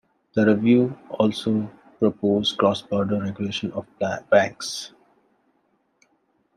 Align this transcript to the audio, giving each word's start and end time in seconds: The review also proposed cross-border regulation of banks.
The 0.33 0.47
review 0.47 0.97
also 1.11 1.69
proposed 1.99 2.57
cross-border 2.57 3.21
regulation 3.21 3.71
of 3.73 3.85
banks. 4.31 4.93